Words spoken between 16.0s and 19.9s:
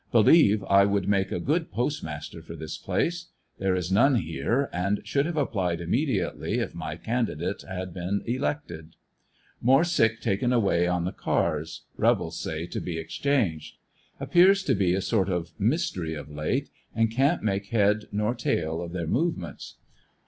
of late, and can't make head nor tail of their movements.